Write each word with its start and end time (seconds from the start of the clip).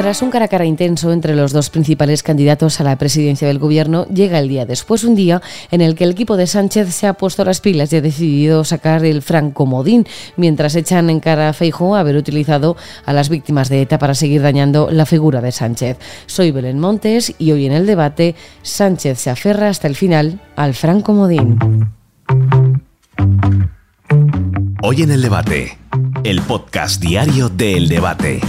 Tras 0.00 0.22
un 0.22 0.30
cara 0.30 0.46
a 0.46 0.48
cara 0.48 0.64
intenso 0.64 1.12
entre 1.12 1.36
los 1.36 1.52
dos 1.52 1.68
principales 1.68 2.22
candidatos 2.22 2.80
a 2.80 2.84
la 2.84 2.96
presidencia 2.96 3.46
del 3.46 3.58
gobierno, 3.58 4.06
llega 4.06 4.38
el 4.38 4.48
día 4.48 4.64
después, 4.64 5.04
un 5.04 5.14
día 5.14 5.42
en 5.70 5.82
el 5.82 5.94
que 5.94 6.04
el 6.04 6.12
equipo 6.12 6.38
de 6.38 6.46
Sánchez 6.46 6.94
se 6.94 7.06
ha 7.06 7.12
puesto 7.12 7.44
las 7.44 7.60
pilas 7.60 7.92
y 7.92 7.96
ha 7.96 8.00
decidido 8.00 8.64
sacar 8.64 9.04
el 9.04 9.20
francomodín, 9.20 10.06
mientras 10.38 10.74
echan 10.74 11.10
en 11.10 11.20
cara 11.20 11.50
a 11.50 11.52
Feijóo 11.52 11.96
haber 11.96 12.16
utilizado 12.16 12.78
a 13.04 13.12
las 13.12 13.28
víctimas 13.28 13.68
de 13.68 13.82
ETA 13.82 13.98
para 13.98 14.14
seguir 14.14 14.40
dañando 14.40 14.88
la 14.90 15.04
figura 15.04 15.42
de 15.42 15.52
Sánchez. 15.52 15.98
Soy 16.24 16.50
Belén 16.50 16.78
Montes 16.80 17.34
y 17.38 17.52
hoy 17.52 17.66
en 17.66 17.72
el 17.72 17.84
debate 17.84 18.36
Sánchez 18.62 19.18
se 19.18 19.28
aferra 19.28 19.68
hasta 19.68 19.86
el 19.86 19.96
final 19.96 20.40
al 20.56 20.72
francomodín. 20.72 21.58
Hoy 24.82 25.02
en 25.02 25.10
el 25.10 25.20
debate, 25.20 25.76
el 26.24 26.40
podcast 26.40 27.02
diario 27.02 27.50
de 27.50 27.76
El 27.76 27.88
Debate. 27.90 28.40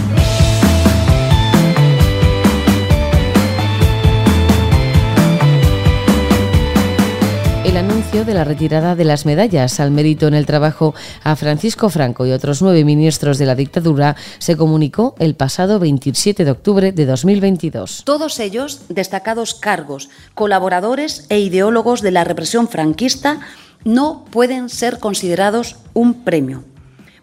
El 7.64 7.76
anuncio 7.76 8.24
de 8.24 8.34
la 8.34 8.42
retirada 8.42 8.96
de 8.96 9.04
las 9.04 9.24
medallas 9.24 9.78
al 9.78 9.92
mérito 9.92 10.26
en 10.26 10.34
el 10.34 10.46
trabajo 10.46 10.94
a 11.22 11.36
Francisco 11.36 11.90
Franco 11.90 12.26
y 12.26 12.32
otros 12.32 12.60
nueve 12.60 12.84
ministros 12.84 13.38
de 13.38 13.46
la 13.46 13.54
dictadura 13.54 14.16
se 14.38 14.56
comunicó 14.56 15.14
el 15.20 15.36
pasado 15.36 15.78
27 15.78 16.44
de 16.44 16.50
octubre 16.50 16.90
de 16.90 17.06
2022. 17.06 18.02
Todos 18.04 18.40
ellos 18.40 18.82
destacados 18.88 19.54
cargos, 19.54 20.10
colaboradores 20.34 21.26
e 21.28 21.38
ideólogos 21.38 22.02
de 22.02 22.10
la 22.10 22.24
represión 22.24 22.66
franquista 22.66 23.40
no 23.84 24.24
pueden 24.30 24.68
ser 24.68 24.98
considerados 24.98 25.76
un 25.94 26.24
premio. 26.24 26.64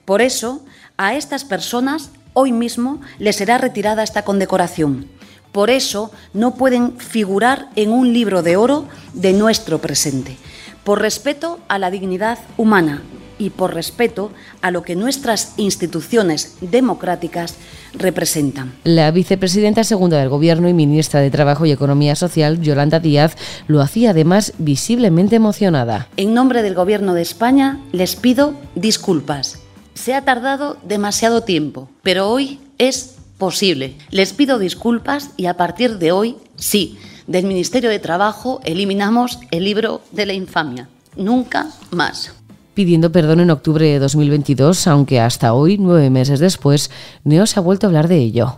Por 0.05 0.21
eso, 0.21 0.63
a 0.95 1.15
estas 1.15 1.43
personas 1.43 2.11
hoy 2.33 2.53
mismo 2.53 3.01
les 3.17 3.35
será 3.35 3.57
retirada 3.57 4.03
esta 4.03 4.23
condecoración 4.23 5.18
por 5.51 5.69
eso 5.69 6.11
no 6.33 6.55
pueden 6.55 6.97
figurar 6.97 7.69
en 7.75 7.91
un 7.91 8.13
libro 8.13 8.43
de 8.43 8.57
oro 8.57 8.85
de 9.13 9.33
nuestro 9.33 9.79
presente, 9.79 10.37
por 10.83 11.01
respeto 11.01 11.59
a 11.67 11.79
la 11.79 11.91
dignidad 11.91 12.39
humana 12.57 13.01
y 13.39 13.49
por 13.49 13.73
respeto 13.73 14.31
a 14.61 14.69
lo 14.69 14.83
que 14.83 14.95
nuestras 14.95 15.53
instituciones 15.57 16.57
democráticas 16.61 17.55
representan. 17.93 18.73
La 18.83 19.09
vicepresidenta 19.09 19.83
segunda 19.83 20.19
del 20.19 20.29
Gobierno 20.29 20.69
y 20.69 20.73
ministra 20.73 21.21
de 21.21 21.31
Trabajo 21.31 21.65
y 21.65 21.71
Economía 21.71 22.15
Social, 22.15 22.61
Yolanda 22.61 22.99
Díaz, 22.99 23.35
lo 23.67 23.81
hacía 23.81 24.11
además 24.11 24.53
visiblemente 24.59 25.37
emocionada. 25.37 26.07
En 26.17 26.33
nombre 26.33 26.61
del 26.61 26.75
Gobierno 26.75 27.13
de 27.13 27.21
España 27.21 27.79
les 27.91 28.15
pido 28.15 28.53
disculpas. 28.75 29.59
Se 29.95 30.13
ha 30.13 30.23
tardado 30.23 30.77
demasiado 30.83 31.41
tiempo, 31.41 31.89
pero 32.03 32.29
hoy 32.29 32.59
es 32.77 33.15
posible. 33.39 33.95
Les 34.11 34.33
pido 34.33 34.59
disculpas 34.59 35.31
y 35.35 35.47
a 35.47 35.57
partir 35.57 35.97
de 35.97 36.11
hoy, 36.11 36.35
sí, 36.57 36.99
del 37.25 37.47
Ministerio 37.47 37.89
de 37.89 37.97
Trabajo 37.97 38.61
eliminamos 38.63 39.39
el 39.49 39.63
libro 39.63 40.01
de 40.11 40.27
la 40.27 40.33
infamia. 40.33 40.87
Nunca 41.15 41.67
más 41.89 42.33
pidiendo 42.79 43.11
perdón 43.11 43.41
en 43.41 43.49
octubre 43.49 43.85
de 43.85 43.99
2022, 43.99 44.87
aunque 44.87 45.19
hasta 45.19 45.51
hoy, 45.51 45.77
nueve 45.77 46.09
meses 46.09 46.39
después, 46.39 46.89
no 47.25 47.45
se 47.45 47.59
ha 47.59 47.61
vuelto 47.61 47.85
a 47.85 47.89
hablar 47.89 48.07
de 48.07 48.19
ello. 48.19 48.57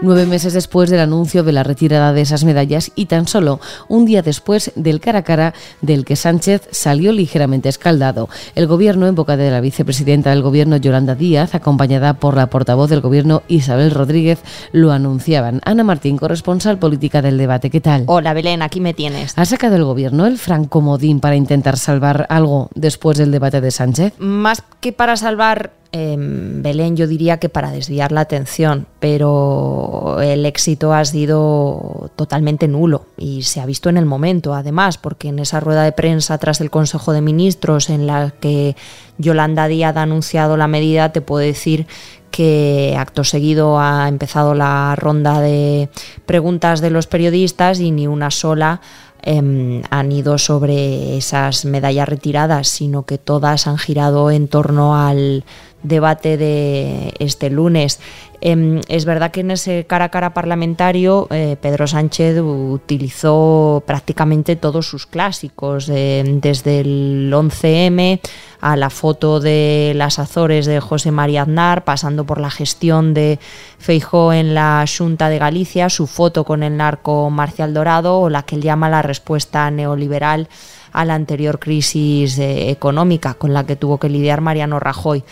Nueve 0.00 0.26
meses 0.26 0.52
después 0.52 0.90
del 0.90 1.00
anuncio 1.00 1.42
de 1.42 1.52
la 1.52 1.62
retirada 1.62 2.12
de 2.12 2.20
esas 2.20 2.44
medallas 2.44 2.92
y 2.94 3.06
tan 3.06 3.26
solo 3.26 3.60
un 3.88 4.04
día 4.04 4.22
después 4.22 4.72
del 4.76 5.00
cara 5.00 5.20
a 5.20 5.22
cara 5.22 5.54
del 5.80 6.04
que 6.04 6.16
Sánchez 6.16 6.68
salió 6.70 7.12
ligeramente 7.12 7.68
escaldado. 7.68 8.28
El 8.54 8.66
gobierno, 8.66 9.06
en 9.06 9.14
boca 9.14 9.36
de 9.36 9.50
la 9.50 9.60
vicepresidenta 9.60 10.30
del 10.30 10.42
gobierno 10.42 10.76
Yolanda 10.76 11.14
Díaz, 11.14 11.54
acompañada 11.54 12.14
por 12.14 12.36
la 12.36 12.48
portavoz 12.48 12.90
del 12.90 13.00
gobierno 13.00 13.42
Isabel 13.48 13.90
Rodríguez, 13.90 14.40
lo 14.72 14.92
anunciaban. 14.92 15.60
Ana 15.64 15.84
Martín, 15.84 16.16
corresponsal 16.16 16.78
política 16.78 17.22
del 17.22 17.38
debate, 17.38 17.70
¿qué 17.70 17.80
tal? 17.80 18.04
Hola 18.06 18.34
Belén, 18.34 18.62
aquí 18.62 18.80
me 18.80 18.94
tienes. 18.94 19.34
¿Ha 19.36 19.44
sacado 19.44 19.76
el 19.76 19.84
gobierno 19.84 20.26
el 20.26 20.38
francomodín 20.38 21.20
para 21.20 21.36
intentar 21.36 21.76
salvar 21.76 22.26
algo 22.28 22.70
después 22.74 23.18
del 23.18 23.32
debate 23.32 23.60
de 23.60 23.70
Sánchez? 23.70 24.14
Más 24.18 24.62
que 24.80 24.92
para 24.92 25.16
salvar 25.16 25.72
Belén 25.90 26.96
yo 26.96 27.06
diría 27.06 27.38
que 27.38 27.48
para 27.48 27.70
desviar 27.70 28.12
la 28.12 28.20
atención, 28.20 28.86
pero 29.00 30.18
el 30.20 30.44
éxito 30.44 30.92
ha 30.92 31.04
sido 31.04 32.10
totalmente 32.14 32.68
nulo 32.68 33.06
y 33.16 33.42
se 33.42 33.60
ha 33.60 33.66
visto 33.66 33.88
en 33.88 33.96
el 33.96 34.04
momento, 34.04 34.54
además, 34.54 34.98
porque 34.98 35.28
en 35.28 35.38
esa 35.38 35.60
rueda 35.60 35.84
de 35.84 35.92
prensa 35.92 36.36
tras 36.36 36.60
el 36.60 36.70
Consejo 36.70 37.12
de 37.12 37.22
Ministros 37.22 37.88
en 37.88 38.06
la 38.06 38.34
que 38.38 38.76
Yolanda 39.16 39.66
Díaz 39.66 39.96
ha 39.96 40.02
anunciado 40.02 40.58
la 40.58 40.68
medida, 40.68 41.10
te 41.10 41.22
puedo 41.22 41.40
decir 41.40 41.86
que 42.30 42.94
acto 42.98 43.24
seguido 43.24 43.80
ha 43.80 44.08
empezado 44.08 44.54
la 44.54 44.94
ronda 44.94 45.40
de 45.40 45.88
preguntas 46.26 46.82
de 46.82 46.90
los 46.90 47.06
periodistas 47.06 47.80
y 47.80 47.90
ni 47.90 48.06
una 48.06 48.30
sola 48.30 48.82
Em, 49.22 49.82
han 49.90 50.12
ido 50.12 50.38
sobre 50.38 51.16
esas 51.16 51.64
medallas 51.64 52.08
retiradas, 52.08 52.68
sino 52.68 53.02
que 53.02 53.18
todas 53.18 53.66
han 53.66 53.76
girado 53.76 54.30
en 54.30 54.46
torno 54.46 54.96
al 54.96 55.44
debate 55.82 56.36
de 56.36 57.14
este 57.18 57.50
lunes. 57.50 58.00
Em, 58.40 58.80
es 58.88 59.04
verdad 59.04 59.32
que 59.32 59.40
en 59.40 59.50
ese 59.50 59.84
cara 59.84 60.06
a 60.06 60.08
cara 60.10 60.32
parlamentario 60.32 61.26
eh, 61.30 61.56
Pedro 61.60 61.88
Sánchez 61.88 62.40
utilizó 62.40 63.82
prácticamente 63.84 64.54
todos 64.54 64.86
sus 64.86 65.06
clásicos, 65.06 65.88
eh, 65.88 66.22
desde 66.40 66.80
el 66.80 67.32
11M 67.34 68.20
a 68.60 68.76
la 68.76 68.90
foto 68.90 69.40
de 69.40 69.92
las 69.96 70.20
Azores 70.20 70.66
de 70.66 70.78
José 70.78 71.10
María 71.10 71.42
Aznar, 71.42 71.84
pasando 71.84 72.24
por 72.24 72.40
la 72.40 72.50
gestión 72.50 73.12
de 73.12 73.40
Feijó 73.78 74.32
en 74.32 74.54
la 74.54 74.84
Junta 74.86 75.28
de 75.28 75.38
Galicia, 75.38 75.90
su 75.90 76.06
foto 76.06 76.44
con 76.44 76.62
el 76.62 76.76
narco 76.76 77.30
Marcial 77.30 77.74
Dorado 77.74 78.20
o 78.20 78.30
la 78.30 78.44
que 78.44 78.54
él 78.54 78.62
llama 78.62 78.88
la 78.88 79.02
respuesta 79.02 79.68
neoliberal 79.72 80.48
a 80.92 81.04
la 81.04 81.14
anterior 81.14 81.58
crisis 81.58 82.38
eh, 82.38 82.70
económica 82.70 83.34
con 83.34 83.52
la 83.52 83.66
que 83.66 83.76
tuvo 83.76 83.98
que 83.98 84.08
lidiar 84.08 84.40
Mariano 84.40 84.80
Rajoy. 84.80 85.24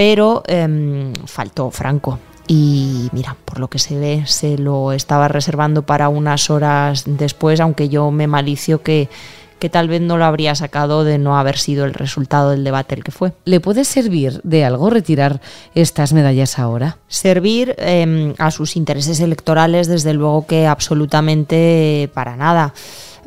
Pero 0.00 0.42
em, 0.46 1.12
faltó 1.26 1.70
Franco 1.70 2.18
y 2.48 3.10
mira, 3.12 3.36
por 3.44 3.60
lo 3.60 3.68
que 3.68 3.78
se 3.78 3.98
ve, 3.98 4.22
se 4.24 4.56
lo 4.56 4.92
estaba 4.92 5.28
reservando 5.28 5.82
para 5.82 6.08
unas 6.08 6.48
horas 6.48 7.04
después, 7.06 7.60
aunque 7.60 7.90
yo 7.90 8.10
me 8.10 8.26
malicio 8.26 8.82
que, 8.82 9.10
que 9.58 9.68
tal 9.68 9.88
vez 9.88 10.00
no 10.00 10.16
lo 10.16 10.24
habría 10.24 10.54
sacado 10.54 11.04
de 11.04 11.18
no 11.18 11.38
haber 11.38 11.58
sido 11.58 11.84
el 11.84 11.92
resultado 11.92 12.52
del 12.52 12.64
debate 12.64 12.94
el 12.94 13.04
que 13.04 13.12
fue. 13.12 13.34
¿Le 13.44 13.60
puede 13.60 13.84
servir 13.84 14.40
de 14.42 14.64
algo 14.64 14.88
retirar 14.88 15.42
estas 15.74 16.14
medallas 16.14 16.58
ahora? 16.58 16.96
Servir 17.06 17.76
em, 17.76 18.32
a 18.38 18.50
sus 18.50 18.76
intereses 18.76 19.20
electorales, 19.20 19.86
desde 19.86 20.14
luego 20.14 20.46
que 20.46 20.66
absolutamente 20.66 22.08
para 22.14 22.36
nada. 22.36 22.72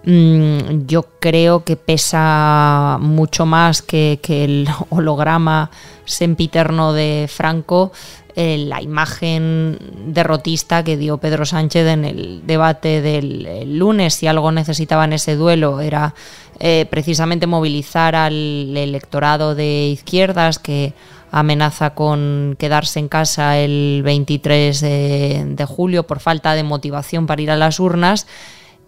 Mm, 0.06 0.86
yo 0.86 1.06
creo 1.20 1.64
que 1.64 1.78
pesa 1.78 2.98
mucho 3.00 3.46
más 3.46 3.82
que, 3.82 4.20
el 4.28 4.68
holograma 4.90 5.72
sempiterno 6.06 6.92
de 6.92 7.30
Franco 7.32 7.94
eh, 8.36 8.58
la 8.58 8.82
imagen 8.82 9.78
derrotista 10.08 10.84
que 10.84 10.98
dio 10.98 11.20
Pedro 11.20 11.46
Sánchez 11.46 11.88
en 11.88 12.04
el 12.04 12.42
debate 12.46 13.02
del 13.02 13.78
lunes. 13.78 14.16
Si 14.16 14.28
algo 14.28 14.52
necesitaba 14.52 15.06
en 15.06 15.14
ese 15.14 15.36
duelo 15.36 15.80
era 15.80 16.16
eh, 16.60 16.86
precisamente 16.90 17.48
movilizar 17.48 18.16
al 18.16 18.76
electorado 18.76 19.56
de 19.56 19.88
izquierdas 19.88 20.60
que 20.60 20.94
amenaza 21.32 21.92
con 21.92 22.56
quedarse 22.60 23.00
en 23.00 23.08
casa 23.08 23.58
el 23.60 24.02
23 24.04 24.82
de 24.82 25.66
julio 25.68 26.04
por 26.06 26.20
falta 26.20 26.54
de 26.54 26.64
motivación 26.64 27.26
para 27.26 27.42
ir 27.42 27.52
a 27.52 27.56
las 27.56 27.80
urnas 27.80 28.28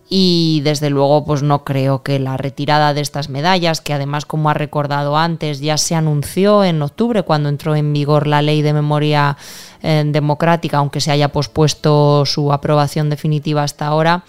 y 0.08 0.62
desde 0.64 0.90
luego 0.90 1.26
pues 1.26 1.42
no 1.42 1.64
creo 1.64 2.04
que 2.04 2.20
la 2.20 2.38
retirada 2.38 2.94
de 2.94 3.02
estas 3.02 3.30
medallas, 3.30 3.82
que 3.82 3.94
además 3.94 4.26
como 4.26 4.50
ha 4.50 4.54
recordado 4.54 5.18
antes 5.18 5.60
ya 5.60 5.78
se 5.78 5.96
anunció 5.96 6.64
en 6.64 6.82
octubre 6.82 7.24
cuando 7.24 7.50
entró 7.50 7.76
en 7.76 7.92
vigor 7.94 8.28
la 8.28 8.42
ley 8.42 8.62
de 8.62 8.74
memoria 8.74 9.38
eh, 9.82 10.04
democrática, 10.06 10.78
aunque 10.78 11.02
se 11.02 11.12
haya 11.12 11.30
pospuesto 11.30 12.26
su 12.26 12.54
aprobación 12.54 13.10
definitiva 13.10 13.64
hasta 13.64 13.88
ahora, 13.88 14.24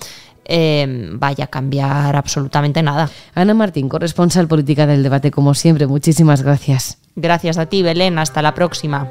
eh, 0.46 1.10
vaya 1.12 1.44
a 1.44 1.48
cambiar 1.48 2.16
absolutamente 2.16 2.82
nada. 2.82 3.10
Ana 3.34 3.52
Martín, 3.52 3.88
corresponsal 3.88 4.48
política 4.48 4.86
del 4.86 5.02
debate, 5.02 5.30
como 5.30 5.54
siempre, 5.54 5.86
muchísimas 5.86 6.42
gracias. 6.42 6.98
Gracias 7.16 7.58
a 7.58 7.66
ti, 7.66 7.82
Belén, 7.82 8.18
hasta 8.18 8.42
la 8.42 8.54
próxima. 8.54 9.10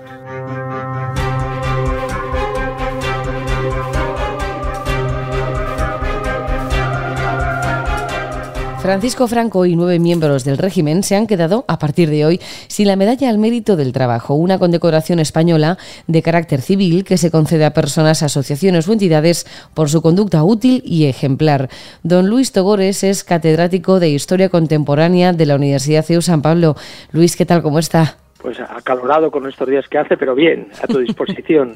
Francisco 8.86 9.28
Franco 9.28 9.66
y 9.66 9.76
nueve 9.76 9.98
miembros 9.98 10.44
del 10.44 10.60
régimen 10.60 11.02
se 11.02 11.16
han 11.16 11.26
quedado, 11.26 11.66
a 11.68 11.80
partir 11.80 12.08
de 12.08 12.24
hoy, 12.24 12.40
sin 12.68 12.88
la 12.88 12.96
medalla 12.96 13.32
al 13.32 13.40
mérito 13.40 13.76
del 13.76 13.94
trabajo, 13.94 14.36
una 14.36 14.60
condecoración 14.60 15.18
española 15.18 15.80
de 16.06 16.22
carácter 16.22 16.62
civil 16.62 17.04
que 17.04 17.18
se 17.18 17.32
concede 17.32 17.66
a 17.66 17.74
personas, 17.74 18.22
asociaciones 18.22 18.88
o 18.88 18.94
entidades 18.94 19.48
por 19.74 19.90
su 19.90 20.04
conducta 20.04 20.44
útil 20.44 20.84
y 20.86 21.06
ejemplar. 21.06 21.68
Don 22.04 22.30
Luis 22.30 22.52
Togores 22.52 23.04
es 23.04 23.24
catedrático 23.24 24.00
de 24.00 24.10
Historia 24.10 24.50
Contemporánea 24.50 25.34
de 25.34 25.48
la 25.48 25.56
Universidad 25.56 26.06
CEU 26.06 26.22
San 26.22 26.44
Pablo. 26.44 26.76
Luis, 27.12 27.36
¿qué 27.36 27.48
tal? 27.48 27.64
¿Cómo 27.64 27.80
está? 27.80 28.18
Pues 28.40 28.60
acalorado 28.60 29.32
con 29.32 29.50
estos 29.50 29.68
días 29.68 29.86
que 29.90 29.98
hace, 29.98 30.16
pero 30.16 30.36
bien, 30.36 30.68
a 30.80 30.86
tu 30.86 31.00
disposición. 31.00 31.74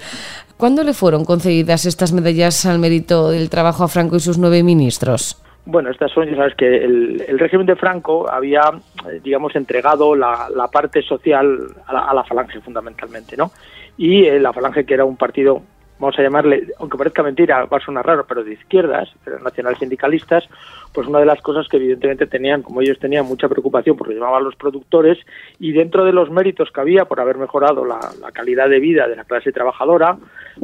¿Cuándo 0.57 0.83
le 0.83 0.93
fueron 0.93 1.25
concedidas 1.25 1.87
estas 1.87 2.13
medallas 2.13 2.67
al 2.67 2.77
mérito 2.77 3.31
del 3.31 3.49
trabajo 3.49 3.83
a 3.83 3.87
Franco 3.87 4.17
y 4.17 4.19
sus 4.19 4.37
nueve 4.37 4.61
ministros? 4.61 5.41
Bueno, 5.71 5.91
estas 5.91 6.11
son, 6.11 6.27
ya 6.27 6.35
sabes 6.35 6.55
que 6.55 6.83
el, 6.83 7.37
régimen 7.37 7.67
de 7.67 7.75
Franco 7.75 8.27
había, 8.27 8.61
eh, 9.07 9.19
digamos, 9.23 9.55
entregado 9.55 10.15
la, 10.15 10.67
parte 10.71 11.03
social 11.03 11.59
a 11.85 12.11
la, 12.11 12.23
falange 12.23 12.59
fundamentalmente, 12.59 13.37
¿no? 13.37 13.51
Y 13.95 14.25
eh, 14.25 14.39
la 14.39 14.51
falange, 14.51 14.83
que 14.83 14.95
era 14.95 15.05
un 15.05 15.15
partido, 15.15 15.61
vamos 15.99 16.17
a 16.17 16.21
llamarle, 16.21 16.67
aunque 16.79 16.97
parezca 16.97 17.21
mentira, 17.23 17.65
va 17.65 17.77
a 17.77 17.81
sonar 17.81 18.05
raro, 18.05 18.25
pero 18.27 18.43
de 18.43 18.53
izquierdas, 18.53 19.09
pero 19.23 19.39
nacional 19.39 19.77
sindicalistas, 19.77 20.47
pues 20.93 21.07
una 21.07 21.19
de 21.19 21.25
las 21.25 21.41
cosas 21.41 21.67
que 21.67 21.77
evidentemente 21.77 22.25
tenían, 22.25 22.61
como 22.63 22.81
ellos 22.81 22.97
tenían 22.99 23.25
mucha 23.25 23.49
preocupación 23.49 23.97
porque 23.97 24.13
llevaban 24.13 24.43
los 24.43 24.55
productores 24.55 25.17
y 25.59 25.73
dentro 25.73 26.05
de 26.05 26.13
los 26.13 26.31
méritos 26.31 26.71
que 26.71 26.81
había 26.81 27.05
por 27.05 27.19
haber 27.19 27.37
mejorado 27.37 27.85
la, 27.85 27.99
calidad 28.33 28.69
de 28.69 28.79
vida 28.79 29.07
de 29.07 29.17
la 29.17 29.25
clase 29.25 29.51
trabajadora, 29.51 30.17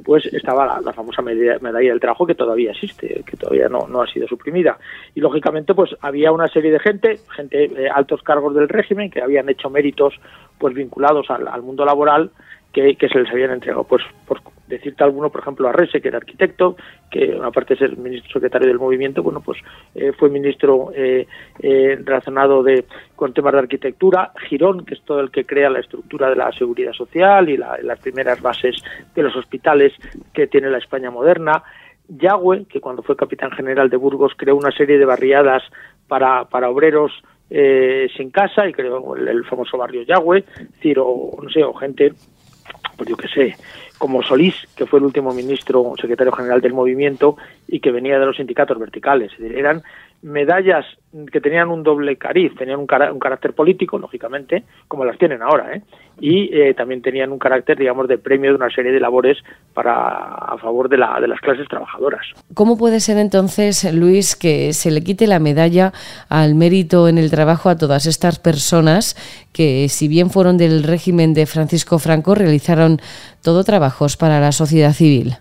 pues 0.04 0.26
estaba 0.28 0.80
la, 0.82 0.94
famosa 0.94 1.22
medalla, 1.22 1.60
del 1.60 2.00
trabajo 2.00 2.26
que 2.26 2.36
todavía 2.36 2.72
existe, 2.72 3.24
que 3.26 3.38
todavía 3.38 3.68
no, 3.68 3.88
no 3.88 4.02
ha 4.02 4.08
sido 4.08 4.28
suprimida. 4.28 4.78
Y 5.14 5.20
lógicamente 5.20 5.74
pues 5.74 5.96
había 6.00 6.32
una 6.32 6.48
serie 6.48 6.72
de 6.72 6.80
gente, 6.80 7.20
gente 7.36 7.66
eh, 7.66 7.90
altos 7.94 8.22
cargos 8.24 8.56
del 8.56 8.70
régimen 8.70 9.10
que 9.10 9.22
habían 9.22 9.50
hecho 9.50 9.70
méritos 9.70 10.14
pues 10.58 10.74
vinculados 10.74 11.30
al, 11.30 11.48
al 11.48 11.62
mundo 11.62 11.84
laboral 11.84 12.32
que, 12.72 12.96
que, 12.96 13.10
se 13.10 13.20
les 13.20 13.30
habían 13.32 13.52
entregado 13.52 13.84
pues 13.84 14.04
por 14.28 14.42
decirte 14.68 15.04
alguno, 15.04 15.30
por 15.30 15.42
ejemplo, 15.42 15.68
Arrese, 15.68 16.02
que 16.02 16.08
era 16.08 16.18
arquitecto, 16.18 16.76
que 17.10 17.40
aparte 17.44 17.76
de 17.76 17.80
ser 17.80 17.98
ministro 17.98 18.34
secretario 18.34 18.68
del 18.68 18.80
movimiento, 18.80 19.22
bueno, 19.22 19.42
pues 19.42 19.60
eh, 19.94 20.12
fue 20.18 20.30
ministro 20.30 20.92
eh, 20.96 21.28
eh, 21.60 22.00
relacionado 22.04 22.64
de, 22.64 22.86
con 23.16 23.34
temas 23.34 23.54
de 23.54 23.60
arquitectura, 23.60 24.32
Girón, 24.48 24.86
que 24.86 24.96
es 24.96 25.02
todo 25.02 25.20
el 25.20 25.32
que 25.32 25.46
crea 25.46 25.70
la 25.70 25.80
estructura 25.80 26.30
de 26.30 26.36
la 26.36 26.52
seguridad 26.52 26.94
social 26.94 27.50
y 27.50 27.58
las 27.58 28.00
primeras 28.00 28.42
bases 28.42 28.76
de 29.14 29.24
los 29.24 29.36
hospitales 29.36 29.94
que 30.34 30.48
tiene 30.48 30.70
la 30.70 30.80
España 30.80 31.12
moderna, 31.12 31.64
Yagüe, 32.08 32.66
que 32.66 32.82
cuando 32.82 33.02
fue 33.02 33.16
capitán 33.16 33.52
general 33.52 33.90
de 33.90 33.98
Burgos 33.98 34.34
creó 34.38 34.56
una 34.56 34.72
serie 34.72 35.00
de 35.00 35.06
barriadas 35.06 35.64
para, 36.08 36.46
para 36.46 36.70
obreros 36.70 37.12
sin 37.48 38.32
casa 38.32 38.68
y 38.68 38.74
creó 38.74 39.16
el, 39.16 39.46
famoso 39.46 39.78
barrio 39.78 40.02
Yagüe, 40.02 40.44
Ciro, 40.82 41.32
no 41.42 41.50
sé, 41.50 41.64
o 41.64 41.74
gente 41.74 42.14
pues 42.96 43.10
yo 43.10 43.18
qué 43.18 43.28
sé, 43.28 43.56
como 43.98 44.24
Solís, 44.24 44.56
que 44.76 44.86
fue 44.86 45.00
el 45.00 45.06
último 45.06 45.34
ministro 45.34 45.94
secretario 46.00 46.32
general 46.34 46.62
del 46.62 46.74
movimiento 46.74 47.38
y 47.68 47.80
que 47.80 47.92
venía 47.92 48.20
de 48.20 48.26
los 48.26 48.38
sindicatos 48.38 48.80
verticales. 48.80 49.32
eran 49.40 49.84
medallas 50.26 50.86
que 51.32 51.40
tenían 51.40 51.70
un 51.70 51.84
doble 51.84 52.18
cariz, 52.18 52.54
tenían 52.58 52.80
un, 52.80 52.88
carácter 52.88 53.54
político, 53.54 53.98
lógicamente, 53.98 54.64
como 54.88 55.06
las 55.06 55.18
tienen 55.18 55.42
ahora, 55.42 55.76
¿eh? 55.76 55.82
y 56.20 56.50
eh, 56.54 56.74
también 56.74 57.02
tenían 57.02 57.32
un 57.32 57.40
carácter, 57.40 57.78
digamos, 57.78 58.08
de 58.08 58.18
premio 58.18 58.50
de 58.50 58.58
una 58.58 58.70
serie 58.70 58.92
de 58.92 59.00
labores 59.00 59.38
para 59.74 59.94
a 59.94 60.58
favor 60.58 60.90
de, 60.90 60.98
la, 60.98 61.20
de 61.22 61.28
las 61.28 61.40
clases 61.40 61.68
trabajadoras. 61.70 62.26
¿Cómo 62.54 62.78
puede 62.78 63.00
ser 63.00 63.18
entonces, 63.18 63.94
Luis, 63.94 64.36
que 64.36 64.74
se 64.74 64.92
le 64.92 65.04
quite 65.04 65.28
la 65.28 65.40
medalla 65.40 65.94
al 66.28 66.56
mérito 66.56 67.08
en 67.08 67.18
el 67.18 67.30
trabajo 67.30 67.70
a 67.70 67.78
todas 67.78 68.08
estas 68.08 68.40
personas 68.40 69.16
que, 69.54 69.88
si 69.90 70.08
bien 70.08 70.32
fueron 70.32 70.58
del 70.58 70.84
régimen 70.84 71.34
de 71.34 71.46
Francisco 71.46 72.00
Franco, 72.00 72.36
realizaron 72.36 73.00
todo 73.42 73.64
trabajos 73.64 74.18
para 74.18 74.40
la 74.40 74.52
sociedad 74.52 74.92
civil? 74.92 75.36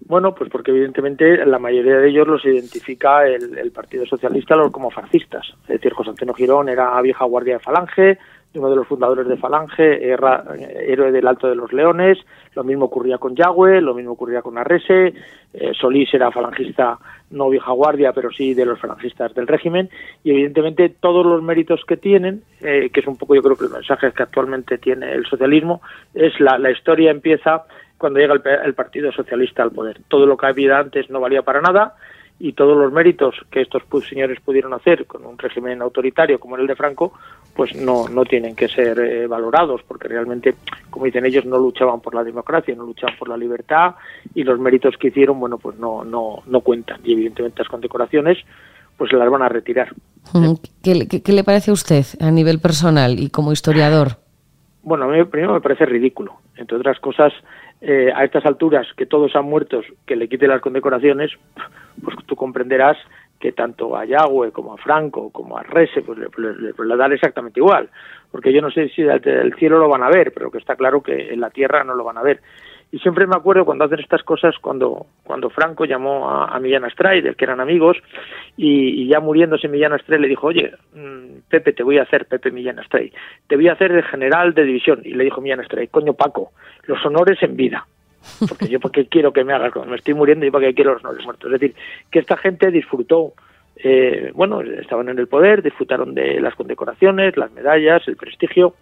Bueno, 0.00 0.34
pues 0.34 0.50
porque 0.50 0.70
evidentemente 0.70 1.44
la 1.46 1.58
mayoría 1.58 1.96
de 1.96 2.08
ellos 2.08 2.28
los 2.28 2.44
identifica 2.44 3.26
el, 3.26 3.72
Partido 3.72 4.06
Socialista 4.06 4.54
como 4.70 4.90
fascistas. 4.90 5.46
Es 5.62 5.68
decir, 5.68 5.92
José 5.92 6.10
Antonio 6.10 6.34
Girón 6.34 6.68
era 6.68 7.00
vieja 7.02 7.24
guardia 7.24 7.54
de 7.54 7.60
Falange, 7.60 8.18
uno 8.54 8.70
de 8.70 8.76
los 8.76 8.86
fundadores 8.86 9.26
de 9.26 9.36
Falange, 9.36 10.10
era 10.10 10.44
héroe 10.80 11.12
del 11.12 11.26
Alto 11.26 11.48
de 11.48 11.56
los 11.56 11.72
Leones, 11.72 12.18
lo 12.54 12.64
mismo 12.64 12.86
ocurría 12.86 13.18
con 13.18 13.34
Yagüe, 13.34 13.80
lo 13.80 13.94
mismo 13.94 14.12
ocurría 14.12 14.42
con 14.42 14.58
Arrese, 14.58 15.14
eh, 15.52 15.72
Solís 15.78 16.12
era 16.14 16.30
falangista 16.30 16.98
no 17.30 17.50
vieja 17.50 17.72
guardia, 17.72 18.12
pero 18.12 18.30
sí 18.30 18.54
de 18.54 18.64
los 18.64 18.78
falangistas 18.78 19.34
del 19.34 19.46
régimen, 19.46 19.90
y 20.24 20.30
evidentemente 20.30 20.88
todos 20.88 21.26
los 21.26 21.42
méritos 21.42 21.84
que 21.86 21.96
tienen, 21.96 22.42
eh, 22.60 22.90
que 22.92 23.00
es 23.00 23.06
un 23.06 23.16
poco 23.16 23.34
yo 23.34 23.42
creo 23.42 23.56
que 23.56 23.66
el 23.66 23.72
mensaje 23.72 24.12
que 24.12 24.22
actualmente 24.22 24.78
tiene 24.78 25.12
el 25.12 25.26
socialismo, 25.26 25.82
es 26.14 26.38
la, 26.40 26.58
la 26.58 26.70
historia 26.70 27.10
empieza 27.10 27.64
cuando 27.98 28.18
llega 28.18 28.34
el, 28.64 28.74
Partido 28.74 29.10
Socialista 29.12 29.62
al 29.62 29.70
poder. 29.70 30.00
Todo 30.08 30.26
lo 30.26 30.36
que 30.36 30.46
había 30.46 30.78
antes 30.78 31.08
no 31.10 31.20
valía 31.20 31.42
para 31.42 31.60
nada 31.60 31.94
y 32.38 32.52
todos 32.52 32.76
los 32.76 32.92
méritos 32.92 33.34
que 33.50 33.62
estos 33.62 33.82
señores 34.06 34.38
pudieron 34.40 34.74
hacer 34.74 35.06
con 35.06 35.24
un 35.24 35.38
régimen 35.38 35.80
autoritario 35.80 36.38
como 36.38 36.56
el 36.56 36.66
de 36.66 36.76
Franco, 36.76 37.14
pues 37.54 37.74
no, 37.74 38.08
no 38.08 38.24
tienen 38.26 38.54
que 38.54 38.68
ser 38.68 38.98
eh, 38.98 39.26
valorados, 39.26 39.80
porque 39.88 40.08
realmente, 40.08 40.54
como 40.90 41.06
dicen 41.06 41.24
ellos, 41.24 41.46
no 41.46 41.56
luchaban 41.56 42.00
por 42.00 42.14
la 42.14 42.22
democracia, 42.22 42.74
no 42.74 42.84
luchaban 42.84 43.16
por 43.18 43.30
la 43.30 43.38
libertad, 43.38 43.94
y 44.34 44.44
los 44.44 44.58
méritos 44.58 44.96
que 44.98 45.08
hicieron, 45.08 45.40
bueno, 45.40 45.56
pues 45.56 45.78
no, 45.78 46.04
no, 46.04 46.42
no 46.46 46.60
cuentan. 46.60 47.00
Y 47.04 47.14
evidentemente 47.14 47.62
las 47.62 47.70
condecoraciones, 47.70 48.36
pues 48.98 49.10
las 49.14 49.30
van 49.30 49.42
a 49.42 49.48
retirar. 49.48 49.88
¿Qué, 50.82 51.22
qué 51.22 51.32
le 51.32 51.44
parece 51.44 51.70
a 51.70 51.74
usted 51.74 52.04
a 52.20 52.30
nivel 52.30 52.60
personal 52.60 53.18
y 53.18 53.30
como 53.30 53.52
historiador? 53.52 54.25
Bueno, 54.86 55.06
a 55.06 55.08
mí 55.08 55.24
primero 55.24 55.52
me 55.52 55.60
parece 55.60 55.84
ridículo. 55.84 56.36
Entre 56.54 56.76
otras 56.76 57.00
cosas, 57.00 57.32
eh, 57.80 58.12
a 58.14 58.22
estas 58.22 58.46
alturas 58.46 58.86
que 58.96 59.04
todos 59.04 59.34
han 59.34 59.44
muerto, 59.44 59.80
que 60.06 60.14
le 60.14 60.28
quite 60.28 60.46
las 60.46 60.60
condecoraciones, 60.60 61.32
pues 62.04 62.16
tú 62.24 62.36
comprenderás 62.36 62.96
que 63.40 63.50
tanto 63.50 63.96
a 63.96 64.04
Yagüe 64.04 64.52
como 64.52 64.74
a 64.74 64.76
Franco 64.76 65.30
como 65.30 65.58
a 65.58 65.64
Rese 65.64 66.02
pues 66.02 66.18
le, 66.18 66.28
le, 66.72 66.96
dan 66.96 67.12
exactamente 67.12 67.58
igual, 67.58 67.90
porque 68.30 68.52
yo 68.52 68.62
no 68.62 68.70
sé 68.70 68.88
si 68.90 69.02
del 69.02 69.54
cielo 69.56 69.78
lo 69.78 69.88
van 69.88 70.04
a 70.04 70.08
ver, 70.08 70.32
pero 70.32 70.52
que 70.52 70.58
está 70.58 70.76
claro 70.76 71.02
que 71.02 71.32
en 71.32 71.40
la 71.40 71.50
tierra 71.50 71.82
no 71.82 71.96
lo 71.96 72.04
van 72.04 72.18
a 72.18 72.22
ver. 72.22 72.40
Y 72.96 72.98
siempre 73.00 73.26
me 73.26 73.36
acuerdo 73.36 73.66
cuando 73.66 73.84
hacen 73.84 74.00
estas 74.00 74.22
cosas, 74.22 74.54
cuando, 74.58 75.04
cuando 75.22 75.50
Franco 75.50 75.84
llamó 75.84 76.30
a, 76.30 76.58
Millán 76.60 76.86
Astray, 76.86 77.20
del 77.20 77.36
que 77.36 77.44
eran 77.44 77.60
amigos, 77.60 77.98
y, 78.56 79.06
ya 79.06 79.20
muriéndose 79.20 79.68
Millán 79.68 79.92
Astray 79.92 80.18
le 80.18 80.28
dijo, 80.28 80.46
oye, 80.46 80.72
mm, 80.94 81.40
Pepe, 81.46 81.74
te 81.74 81.82
voy 81.82 81.98
a 81.98 82.04
hacer, 82.04 82.24
Pepe 82.24 82.50
Millán 82.50 82.78
Astray, 82.78 83.12
te 83.48 83.56
voy 83.56 83.68
a 83.68 83.74
hacer 83.74 83.92
de 83.92 84.02
general 84.02 84.54
de 84.54 84.64
división. 84.64 85.02
Y 85.04 85.10
le 85.10 85.24
dijo 85.24 85.42
Millán 85.42 85.60
Astray, 85.60 85.88
coño 85.88 86.14
Paco, 86.14 86.52
los 86.84 87.04
honores 87.04 87.36
en 87.42 87.54
vida. 87.54 87.86
Porque 88.48 88.68
yo 88.68 88.80
porque 88.80 89.06
quiero 89.08 89.30
que 89.30 89.44
me 89.44 89.52
hagas, 89.52 89.74
cuando 89.74 89.90
me 89.90 89.98
estoy 89.98 90.14
muriendo, 90.14 90.46
y 90.46 90.50
porque 90.50 90.72
quiero 90.72 90.94
los 90.94 91.04
honores 91.04 91.22
muertos. 91.22 91.52
Es 91.52 91.60
decir, 91.60 91.76
que 92.10 92.20
esta 92.20 92.38
gente 92.38 92.70
disfrutó 92.70 93.34
eh, 93.76 94.30
bueno, 94.34 94.62
estaban 94.62 95.10
en 95.10 95.18
el 95.18 95.28
poder, 95.28 95.62
disfrutaron 95.62 96.14
de 96.14 96.40
las 96.40 96.54
condecoraciones, 96.54 97.36
las 97.36 97.52
medallas, 97.52 98.08
el 98.08 98.16
prestigio, 98.16 98.74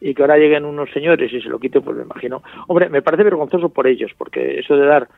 y 0.00 0.14
que 0.14 0.22
ahora 0.22 0.36
lleguen 0.36 0.64
unos 0.64 0.90
señores 0.90 1.32
y 1.32 1.40
se 1.40 1.48
lo 1.48 1.58
quiten, 1.58 1.82
pues 1.82 1.96
me 1.96 2.04
imagino. 2.04 2.42
Hombre, 2.66 2.88
me 2.88 3.02
parece 3.02 3.24
vergonzoso 3.24 3.68
por 3.70 3.86
ellos, 3.86 4.12
porque 4.16 4.58
eso 4.60 4.76
de 4.76 4.86
dar 4.86 5.08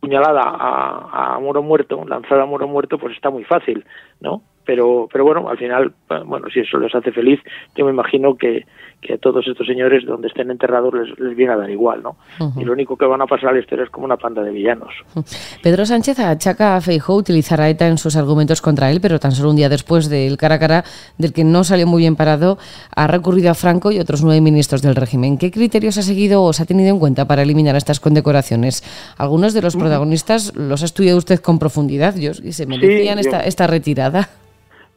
puñalada 0.00 0.42
a, 0.42 1.34
a 1.34 1.38
muro 1.38 1.62
muerto, 1.62 2.04
lanzar 2.04 2.40
a 2.40 2.46
muro 2.46 2.66
muerto, 2.66 2.98
pues 2.98 3.14
está 3.14 3.30
muy 3.30 3.44
fácil, 3.44 3.84
¿no? 4.20 4.42
Pero, 4.64 5.08
pero 5.12 5.24
bueno, 5.24 5.48
al 5.48 5.58
final, 5.58 5.92
bueno, 6.26 6.48
si 6.52 6.60
eso 6.60 6.78
les 6.78 6.94
hace 6.94 7.12
feliz, 7.12 7.40
yo 7.76 7.84
me 7.84 7.90
imagino 7.90 8.36
que, 8.36 8.64
que 9.00 9.14
a 9.14 9.18
todos 9.18 9.46
estos 9.48 9.66
señores 9.66 10.06
donde 10.06 10.28
estén 10.28 10.50
enterrados 10.50 10.94
les, 10.94 11.18
les 11.18 11.36
viene 11.36 11.52
a 11.52 11.56
dar 11.56 11.68
igual, 11.68 12.02
¿no? 12.02 12.16
Y 12.56 12.64
lo 12.64 12.72
único 12.72 12.96
que 12.96 13.04
van 13.04 13.20
a 13.20 13.26
pasar 13.26 13.50
a 13.50 13.52
la 13.52 13.58
historia 13.58 13.84
es 13.84 13.90
como 13.90 14.06
una 14.06 14.16
panda 14.16 14.42
de 14.42 14.52
villanos. 14.52 14.94
Pedro 15.62 15.84
Sánchez 15.84 16.20
achaca 16.20 16.76
a 16.76 16.80
Feijóo 16.80 17.16
utilizar 17.16 17.60
a 17.60 17.68
ETA 17.68 17.88
en 17.88 17.98
sus 17.98 18.16
argumentos 18.16 18.62
contra 18.62 18.90
él, 18.90 19.00
pero 19.00 19.18
tan 19.18 19.32
solo 19.32 19.50
un 19.50 19.56
día 19.56 19.68
después 19.68 20.08
del 20.08 20.36
cara 20.36 20.54
a 20.54 20.58
cara, 20.60 20.84
del 21.18 21.32
que 21.32 21.42
no 21.42 21.64
salió 21.64 21.86
muy 21.86 22.02
bien 22.02 22.14
parado, 22.14 22.58
ha 22.94 23.08
recurrido 23.08 23.50
a 23.50 23.54
Franco 23.54 23.90
y 23.90 23.98
otros 23.98 24.22
nueve 24.22 24.40
ministros 24.40 24.82
del 24.82 24.94
régimen. 24.94 25.36
¿Qué 25.36 25.50
criterios 25.50 25.98
ha 25.98 26.02
seguido 26.02 26.44
o 26.44 26.52
se 26.52 26.62
ha 26.62 26.66
tenido 26.66 26.90
en 26.90 27.00
cuenta 27.00 27.26
para 27.26 27.42
eliminar 27.42 27.74
estas 27.74 27.98
condecoraciones? 27.98 28.84
Algunos 29.18 29.54
de 29.54 29.62
los 29.62 29.76
protagonistas 29.76 30.54
los 30.54 30.82
ha 30.82 30.84
estudiado 30.84 31.18
usted 31.18 31.40
con 31.40 31.58
profundidad, 31.58 32.14
y 32.14 32.52
se 32.52 32.66
merecían 32.66 33.18
esta, 33.18 33.40
esta 33.40 33.66
retirada. 33.66 34.28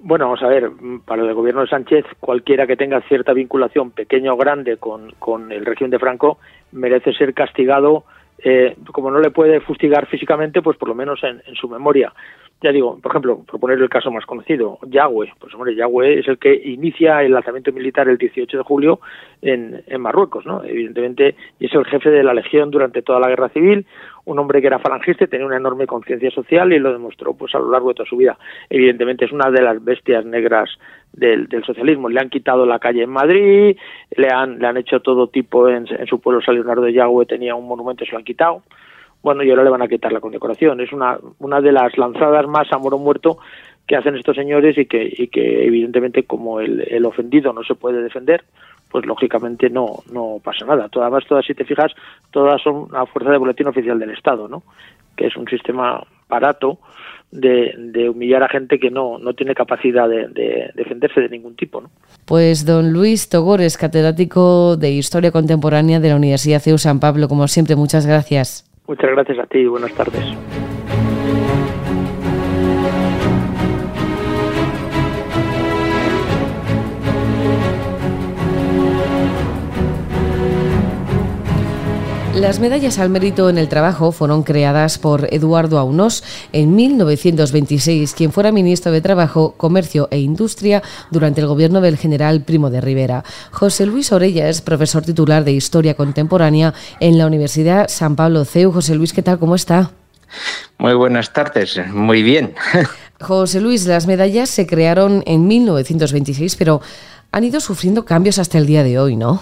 Bueno, 0.07 0.25
vamos 0.25 0.43
a 0.43 0.47
ver, 0.47 0.69
para 1.03 1.23
el 1.23 1.33
gobierno 1.33 1.61
de 1.61 1.67
Sánchez, 1.67 2.05
cualquiera 2.19 2.67
que 2.67 2.77
tenga 2.77 3.01
cierta 3.07 3.33
vinculación, 3.33 3.89
pequeña 3.89 4.31
o 4.33 4.37
grande, 4.37 4.77
con, 4.77 5.09
con 5.17 5.51
el 5.51 5.65
régimen 5.65 5.89
de 5.89 5.97
Franco, 5.97 6.37
merece 6.73 7.11
ser 7.13 7.33
castigado, 7.33 8.03
eh, 8.37 8.77
como 8.91 9.09
no 9.09 9.19
le 9.19 9.31
puede 9.31 9.61
fustigar 9.61 10.05
físicamente, 10.05 10.61
pues 10.61 10.77
por 10.77 10.89
lo 10.89 10.93
menos 10.93 11.23
en, 11.23 11.41
su 11.55 11.67
memoria. 11.67 12.13
Ya 12.61 12.71
digo, 12.71 12.99
por 13.01 13.11
ejemplo, 13.11 13.43
por 13.45 13.59
poner 13.59 13.79
el 13.79 13.89
caso 13.89 14.11
más 14.11 14.25
conocido, 14.25 14.79
Yahweh, 14.87 15.33
pues 15.39 15.53
hombre, 15.53 15.75
Yahweh 15.75 16.19
es 16.19 16.27
el 16.27 16.37
que 16.37 16.53
inicia 16.53 17.21
el 17.21 17.33
lanzamiento 17.33 17.71
militar 17.71 18.07
el 18.07 18.17
18 18.17 18.57
de 18.57 18.63
julio 18.63 18.99
en, 19.41 19.83
en 19.85 20.01
Marruecos, 20.01 20.45
¿no? 20.45 20.63
Evidentemente, 20.63 21.35
y 21.59 21.65
es 21.65 21.73
el 21.73 21.85
jefe 21.85 22.09
de 22.09 22.23
la 22.23 22.33
legión 22.33 22.71
durante 22.71 23.01
toda 23.01 23.19
la 23.19 23.27
guerra 23.27 23.49
civil, 23.49 23.85
un 24.25 24.39
hombre 24.39 24.61
que 24.61 24.67
era 24.67 24.79
falangista 24.79 25.27
tenía 25.27 25.45
una 25.45 25.57
enorme 25.57 25.85
conciencia 25.85 26.31
social 26.31 26.73
y 26.73 26.79
lo 26.79 26.91
demostró 26.91 27.33
pues 27.33 27.53
a 27.55 27.59
lo 27.59 27.69
largo 27.69 27.89
de 27.89 27.95
toda 27.95 28.09
su 28.09 28.17
vida. 28.17 28.37
Evidentemente 28.69 29.25
es 29.25 29.31
una 29.31 29.51
de 29.51 29.61
las 29.61 29.83
bestias 29.83 30.25
negras 30.25 30.69
del, 31.13 31.47
socialismo. 31.65 32.09
Le 32.09 32.19
han 32.19 32.29
quitado 32.29 32.65
la 32.65 32.79
calle 32.79 33.03
en 33.03 33.09
Madrid, 33.09 33.77
le 34.15 34.27
han, 34.29 34.59
le 34.59 34.67
han 34.67 34.77
hecho 34.77 34.99
todo 34.99 35.27
tipo 35.27 35.69
en, 35.69 35.85
su 36.07 36.19
pueblo 36.19 36.41
San 36.41 36.55
Leonardo 36.55 36.83
de 36.83 36.93
Yahweh 36.93 37.25
tenía 37.25 37.55
un 37.55 37.67
monumento 37.67 38.03
y 38.03 38.07
se 38.07 38.13
lo 38.13 38.17
han 38.17 38.25
quitado 38.25 38.63
bueno, 39.25 39.41
y 39.41 39.49
ahora 39.49 39.63
le 39.63 39.71
van 39.71 39.81
a 39.81 39.87
quitar 39.87 40.13
la 40.13 40.19
condecoración. 40.19 40.79
Es 40.81 40.93
una, 40.93 41.17
una 41.39 41.59
de 41.59 41.71
las 41.71 41.97
lanzadas 41.97 42.45
más 42.47 42.71
a 42.71 42.77
moro 42.77 42.99
muerto 42.99 43.39
que 43.87 43.95
hacen 43.95 44.15
estos 44.15 44.35
señores 44.35 44.77
y 44.77 44.85
que, 44.85 45.65
evidentemente 45.65 46.25
como 46.25 46.59
el, 46.59 46.81
el 46.81 47.03
ofendido 47.07 47.51
no 47.51 47.63
se 47.63 47.73
puede 47.73 48.03
defender, 48.03 48.43
pues 48.91 49.03
lógicamente 49.07 49.71
no, 49.71 50.03
no 50.11 50.39
pasa 50.43 50.67
nada. 50.67 50.89
Todas, 50.89 51.25
todas, 51.25 51.43
si 51.43 51.55
te 51.55 51.65
fijas, 51.65 51.91
todas 52.29 52.61
son 52.61 52.89
a 52.93 53.07
fuerza 53.07 53.31
de 53.31 53.39
boletín 53.39 53.65
oficial 53.65 53.97
del 53.97 54.11
Estado, 54.11 54.47
¿no? 54.47 54.61
Que 55.15 55.25
es 55.25 55.35
un 55.35 55.47
sistema 55.47 56.05
barato 56.29 56.77
de, 57.31 57.73
de, 57.79 58.07
humillar 58.07 58.43
a 58.43 58.49
gente 58.49 58.77
que 58.77 58.91
no, 58.91 59.17
no 59.17 59.33
tiene 59.33 59.55
capacidad 59.55 60.07
de, 60.07 60.27
de, 60.27 60.69
defenderse 60.75 61.19
de 61.19 61.29
ningún 61.29 61.55
tipo. 61.55 61.81
¿no? 61.81 61.89
Pues 62.25 62.63
don 62.63 62.93
Luis 62.93 63.27
Togores, 63.27 63.75
catedrático 63.75 64.77
de 64.77 64.91
Historia 64.91 65.31
Contemporánea 65.31 65.99
de 65.99 66.09
la 66.09 66.15
Universidad 66.15 66.61
CEU 66.61 66.77
San 66.77 66.99
Pablo, 66.99 67.27
como 67.27 67.47
siempre, 67.47 67.75
muchas 67.75 68.05
gracias. 68.05 68.74
Muchas 68.87 69.11
gracias 69.11 69.39
a 69.39 69.45
ti 69.47 69.59
y 69.59 69.67
buenas 69.67 69.93
tardes. 69.93 70.64
Las 82.45 82.59
medallas 82.59 82.99
al 82.99 83.09
mérito 83.09 83.49
en 83.49 83.57
el 83.57 83.67
trabajo 83.67 84.11
fueron 84.11 84.43
creadas 84.43 84.99
por 84.99 85.33
Eduardo 85.33 85.79
Aunós 85.79 86.23
en 86.53 86.75
1926, 86.75 88.13
quien 88.13 88.31
fuera 88.31 88.51
ministro 88.51 88.91
de 88.91 89.01
Trabajo, 89.01 89.55
Comercio 89.57 90.07
e 90.11 90.19
Industria 90.19 90.83
durante 91.09 91.41
el 91.41 91.47
gobierno 91.47 91.81
del 91.81 91.97
general 91.97 92.43
Primo 92.43 92.69
de 92.69 92.81
Rivera. 92.81 93.23
José 93.49 93.87
Luis 93.87 94.11
Orella 94.11 94.47
es 94.47 94.61
profesor 94.61 95.03
titular 95.03 95.43
de 95.43 95.53
Historia 95.53 95.95
Contemporánea 95.95 96.75
en 96.99 97.17
la 97.17 97.25
Universidad 97.25 97.87
San 97.87 98.15
Pablo 98.15 98.45
CEU. 98.45 98.71
José 98.71 98.93
Luis, 98.93 99.11
¿qué 99.11 99.23
tal? 99.23 99.39
¿Cómo 99.39 99.55
está? 99.55 99.89
Muy 100.77 100.93
buenas 100.93 101.33
tardes, 101.33 101.79
muy 101.91 102.21
bien. 102.21 102.53
José 103.21 103.59
Luis, 103.59 103.87
las 103.87 104.05
medallas 104.05 104.51
se 104.51 104.67
crearon 104.67 105.23
en 105.25 105.47
1926, 105.47 106.57
pero 106.57 106.79
han 107.31 107.43
ido 107.43 107.59
sufriendo 107.59 108.05
cambios 108.05 108.37
hasta 108.37 108.59
el 108.59 108.67
día 108.67 108.83
de 108.83 108.99
hoy, 108.99 109.15
¿no? 109.15 109.41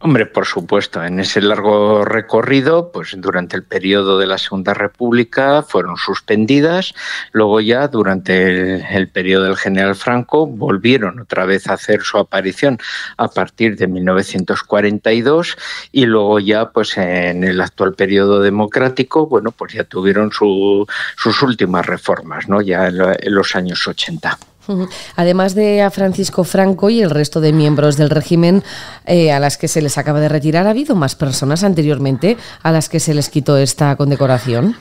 Hombre, 0.00 0.26
por 0.26 0.46
supuesto, 0.46 1.02
en 1.02 1.18
ese 1.18 1.42
largo 1.42 2.04
recorrido, 2.04 2.92
pues 2.92 3.16
durante 3.18 3.56
el 3.56 3.64
periodo 3.64 4.16
de 4.16 4.28
la 4.28 4.38
Segunda 4.38 4.72
República 4.72 5.64
fueron 5.64 5.96
suspendidas, 5.96 6.94
luego 7.32 7.60
ya 7.60 7.88
durante 7.88 8.94
el, 8.96 9.08
periodo 9.08 9.46
del 9.46 9.56
general 9.56 9.96
Franco 9.96 10.46
volvieron 10.46 11.18
otra 11.18 11.46
vez 11.46 11.66
a 11.66 11.72
hacer 11.72 12.02
su 12.02 12.16
aparición 12.16 12.78
a 13.16 13.26
partir 13.26 13.76
de 13.76 13.88
1942 13.88 15.56
y 15.90 16.06
luego 16.06 16.38
ya 16.38 16.70
pues 16.70 16.96
en 16.96 17.42
el 17.42 17.60
actual 17.60 17.94
periodo 17.94 18.40
democrático, 18.40 19.26
bueno, 19.26 19.50
pues 19.50 19.72
ya 19.72 19.82
tuvieron 19.82 20.30
sus 20.30 21.42
últimas 21.42 21.84
reformas, 21.86 22.48
¿no? 22.48 22.62
Ya 22.62 22.86
en 22.86 23.34
los 23.34 23.56
años 23.56 23.88
80. 23.88 24.38
Además 25.16 25.54
de 25.54 25.82
a 25.82 25.90
Francisco 25.90 26.44
Franco 26.44 26.90
y 26.90 27.02
el 27.02 27.10
resto 27.10 27.40
de 27.40 27.52
miembros 27.52 27.96
del 27.96 28.10
régimen 28.10 28.62
eh, 29.06 29.32
a 29.32 29.40
las 29.40 29.56
que 29.56 29.68
se 29.68 29.82
les 29.82 29.98
acaba 29.98 30.20
de 30.20 30.28
retirar, 30.28 30.66
¿ha 30.66 30.70
habido 30.70 30.94
más 30.94 31.14
personas 31.14 31.64
anteriormente 31.64 32.36
a 32.62 32.72
las 32.72 32.88
que 32.88 33.00
se 33.00 33.14
les 33.14 33.28
quitó 33.28 33.56
esta 33.56 33.94
condecoración? 33.96 34.76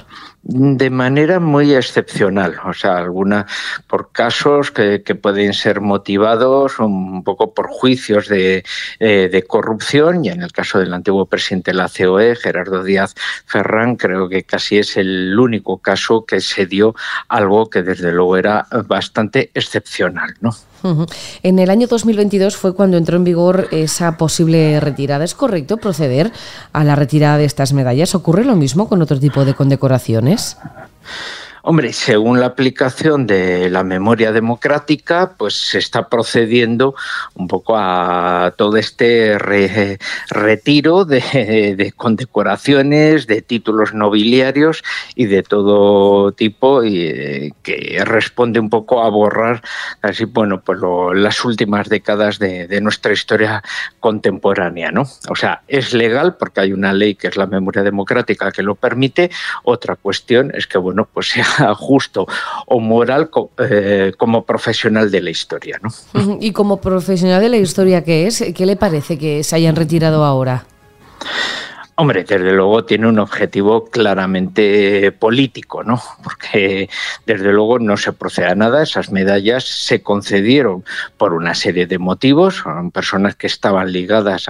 De 0.50 0.89
manera 0.89 1.42
muy 1.42 1.74
excepcional, 1.74 2.56
o 2.63 2.74
sea, 2.74 2.98
alguna 2.98 3.46
por 3.86 4.13
casos 4.13 4.72
que, 4.72 5.00
pueden 5.22 5.54
ser 5.54 5.82
motivados 5.82 6.80
un 6.80 7.24
poco 7.24 7.54
por 7.54 7.68
juicios 7.68 8.30
de, 8.30 8.63
eh, 9.00 9.30
de, 9.30 9.44
corrupción 9.44 10.24
y 10.24 10.30
en 10.30 10.42
el 10.44 10.54
caso 10.54 10.80
del 10.80 10.94
antiguo 10.94 11.25
presidente 11.25 11.72
de 11.72 11.77
la 11.77 11.89
COE, 11.89 12.36
Gerardo 12.38 12.84
Díaz 12.84 13.13
Ferrán, 13.46 13.98
creo 13.98 14.30
que 14.30 14.44
casi 14.44 14.77
es 14.77 14.96
el 14.96 15.38
único 15.38 15.80
caso 15.80 16.25
que 16.25 16.39
se 16.39 16.66
dio 16.66 16.96
algo 17.27 17.70
que 17.70 17.84
desde 17.84 18.13
luego 18.13 18.38
era 18.38 18.68
bastante 18.88 19.51
excepcional, 19.54 20.36
¿no? 20.39 20.56
En 21.43 21.60
el 21.60 21.69
año 21.69 21.88
2022 21.88 22.57
fue 22.57 22.74
cuando 22.74 22.98
entró 22.98 23.17
en 23.17 23.24
vigor 23.24 23.67
esa 23.72 24.17
posible 24.17 24.79
retirada. 24.79 25.25
¿Es 25.25 25.34
correcto 25.34 25.77
proceder 25.77 26.31
a 26.74 26.84
la 26.84 26.96
retirada 26.96 27.38
de 27.38 27.46
estas 27.46 27.74
medallas? 27.74 28.15
¿Ocurre 28.15 28.46
lo 28.46 28.55
mismo 28.55 28.88
con 28.88 29.01
otro 29.01 29.19
tipo 29.19 29.46
de 29.46 29.53
condecoraciones? 29.53 30.57
Hombre, 31.70 31.92
según 31.92 32.40
la 32.40 32.46
aplicación 32.46 33.28
de 33.28 33.70
la 33.70 33.84
memoria 33.84 34.32
democrática, 34.32 35.34
pues 35.38 35.54
se 35.54 35.80
está 35.80 36.08
procediendo 36.08 36.96
un 37.36 37.50
poco 37.50 37.76
a 37.76 38.54
todo 38.56 38.78
este 38.78 39.38
retiro 40.30 41.04
de, 41.04 41.94
condecoraciones, 41.98 43.28
de 43.28 43.42
títulos 43.42 43.94
nobiliarios 43.94 44.82
y 45.14 45.26
de 45.26 45.44
todo 45.44 46.32
tipo, 46.32 46.86
y, 46.86 47.02
eh, 47.02 47.52
que 47.64 48.02
responde 48.06 48.62
un 48.62 48.70
poco 48.70 49.04
a 49.04 49.10
borrar 49.10 49.62
así, 50.02 50.24
bueno, 50.24 50.62
pues 50.62 50.80
las 51.16 51.44
últimas 51.44 51.90
décadas 51.90 52.40
de, 52.40 52.80
nuestra 52.80 53.12
historia 53.12 53.62
contemporánea, 54.00 54.90
¿no? 54.92 55.02
O 55.30 55.36
sea, 55.36 55.64
es 55.68 55.94
legal 55.94 56.38
porque 56.38 56.62
hay 56.62 56.72
una 56.72 56.94
ley 56.94 57.16
que 57.16 57.28
es 57.28 57.36
la 57.36 57.46
memoria 57.46 57.84
democrática 57.84 58.54
que 58.54 58.64
lo 58.64 58.76
permite. 58.76 59.32
Otra 59.64 59.98
cuestión 59.98 60.54
es 60.56 60.66
que, 60.66 60.78
bueno, 60.78 61.10
pues 61.12 61.28
sea 61.32 61.57
justo 61.76 62.28
o 62.66 62.80
moral 62.80 63.30
eh, 63.60 64.14
como 64.18 64.46
profesional 64.46 65.12
de 65.12 65.22
la 65.22 65.30
historia. 65.30 65.80
¿no? 65.82 65.90
Y 66.40 66.52
como 66.52 66.80
profesional 66.82 67.42
de 67.42 67.50
la 67.50 67.58
historia 67.58 68.04
que 68.04 68.28
es, 68.28 68.44
¿qué 68.56 68.66
le 68.66 68.76
parece 68.76 69.18
que 69.18 69.44
se 69.44 69.56
hayan 69.56 69.76
retirado 69.76 70.24
ahora? 70.24 70.66
Hombre, 72.00 72.25
desde 72.25 72.54
luego 72.54 72.86
tiene 72.86 73.08
un 73.08 73.18
objetivo 73.18 73.86
claramente 73.86 75.12
político, 75.13 75.84
¿no? 75.84 76.00
Porque 76.24 76.92
desde 77.25 77.51
luego 77.51 77.80
no 77.80 77.98
se 77.98 78.13
procede 78.13 78.51
a 78.51 78.54
nada. 78.54 78.84
Esas 78.84 79.12
medallas 79.12 79.63
se 79.63 80.04
concedieron 80.04 80.86
por 81.18 81.34
una 81.34 81.56
serie 81.56 81.88
de 81.88 81.98
motivos. 81.98 82.58
Son 82.58 82.92
personas 82.92 83.36
que 83.36 83.48
estaban 83.48 83.92
ligadas 83.92 84.46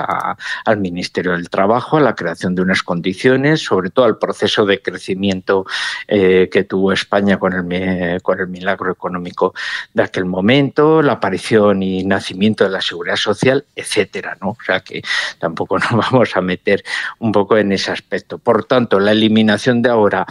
al 0.66 0.78
Ministerio 0.80 1.32
del 1.32 1.50
Trabajo, 1.50 1.96
a 1.96 2.02
la 2.02 2.16
creación 2.16 2.54
de 2.54 2.64
unas 2.64 2.84
condiciones, 2.84 3.62
sobre 3.62 3.92
todo 3.92 4.04
al 4.04 4.18
proceso 4.18 4.66
de 4.66 4.82
crecimiento 4.82 5.66
eh, 6.10 6.50
que 6.52 6.66
tuvo 6.66 6.92
España 6.92 7.40
con 7.40 7.54
el, 7.54 8.22
con 8.24 8.42
el 8.42 8.48
milagro 8.48 8.92
económico 8.92 9.54
de 9.94 10.04
aquel 10.04 10.26
momento, 10.26 11.02
la 11.02 11.14
aparición 11.14 11.82
y 11.82 12.04
nacimiento 12.04 12.66
de 12.66 12.72
la 12.72 12.82
seguridad 12.82 13.16
social, 13.16 13.64
etcétera, 13.74 14.38
¿no? 14.42 14.50
O 14.50 14.58
sea 14.66 14.82
que 14.82 15.02
tampoco 15.40 15.80
nos 15.80 15.92
vamos 15.92 16.36
a 16.36 16.42
meter 16.42 16.84
un 17.20 17.37
en 17.58 17.72
ese 17.72 17.92
aspecto. 17.92 18.38
Por 18.38 18.66
tanto, 18.66 19.00
la 19.00 19.12
eliminación 19.12 19.82
de 19.82 19.90
ahora 19.90 20.26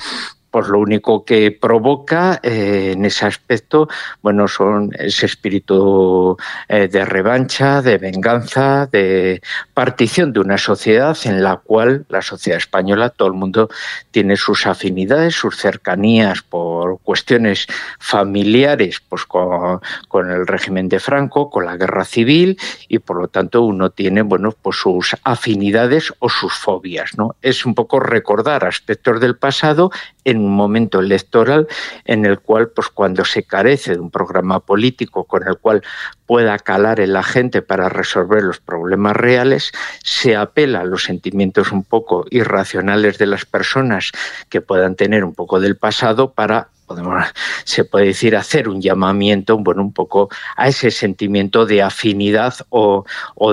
pues 0.56 0.68
lo 0.68 0.78
único 0.78 1.22
que 1.22 1.50
provoca 1.50 2.40
eh, 2.42 2.92
en 2.94 3.04
ese 3.04 3.26
aspecto, 3.26 3.90
bueno, 4.22 4.48
son 4.48 4.90
ese 4.98 5.26
espíritu 5.26 6.34
eh, 6.66 6.88
de 6.88 7.04
revancha, 7.04 7.82
de 7.82 7.98
venganza, 7.98 8.86
de 8.90 9.42
partición 9.75 10.32
de 10.32 10.40
una 10.40 10.56
sociedad 10.56 11.14
en 11.25 11.42
la 11.42 11.56
cual 11.58 12.06
la 12.08 12.22
sociedad 12.22 12.56
española, 12.56 13.10
todo 13.10 13.28
el 13.28 13.34
mundo 13.34 13.68
tiene 14.10 14.38
sus 14.38 14.66
afinidades, 14.66 15.34
sus 15.34 15.58
cercanías 15.58 16.40
por 16.40 17.00
cuestiones 17.00 17.66
familiares, 17.98 19.02
pues 19.06 19.26
con, 19.26 19.82
con 20.08 20.30
el 20.30 20.46
régimen 20.46 20.88
de 20.88 21.00
Franco, 21.00 21.50
con 21.50 21.66
la 21.66 21.76
guerra 21.76 22.06
civil, 22.06 22.58
y 22.88 22.98
por 22.98 23.20
lo 23.20 23.28
tanto 23.28 23.60
uno 23.60 23.90
tiene, 23.90 24.22
bueno, 24.22 24.54
pues 24.62 24.76
sus 24.76 25.14
afinidades 25.22 26.14
o 26.18 26.30
sus 26.30 26.54
fobias, 26.54 27.10
¿no? 27.18 27.36
Es 27.42 27.66
un 27.66 27.75
poco 27.75 28.00
recordar 28.00 28.64
aspectos 28.64 29.20
del 29.20 29.36
pasado 29.36 29.90
en 30.26 30.38
un 30.38 30.54
momento 30.54 30.99
electoral 30.99 31.68
en 32.04 32.26
el 32.26 32.40
cual, 32.40 32.68
pues 32.68 32.88
cuando 32.88 33.25
se 33.25 33.45
carece 33.45 33.95
de 33.95 34.00
un 34.00 34.11
programa 34.11 34.61
político 34.61 35.25
con 35.25 35.47
el 35.47 35.56
cual 35.56 35.83
pueda 36.26 36.59
calar 36.59 36.99
en 36.99 37.12
la 37.12 37.23
gente 37.23 37.62
para 37.62 37.88
resolver 37.88 38.42
los 38.42 38.59
problemas 38.59 39.16
reales, 39.16 39.73
se 40.02 40.37
apela 40.37 40.80
a 40.80 40.85
los 40.85 41.04
sentimientos 41.04 41.71
un 41.71 41.85
poco 41.85 42.26
irracionales 42.30 43.18
de 43.18 43.26
las 43.26 43.45
personas 43.47 44.11
que 44.49 44.61
puedan 44.61 44.97
tener 44.97 45.25
un 45.25 45.35
poco 45.35 45.61
del 45.61 45.76
pasado 45.76 46.33
para 46.33 46.68
podemos, 46.87 47.25
se 47.64 47.85
puede 47.85 48.07
decir, 48.07 48.37
hacer 48.37 48.69
un 48.69 48.81
llamamiento, 48.81 49.59
bueno, 49.59 49.83
un 49.83 49.93
poco 49.93 50.28
a 50.57 50.69
ese 50.69 50.90
sentimiento 50.90 51.66
de 51.66 51.83
afinidad 51.83 52.55
o, 52.71 53.05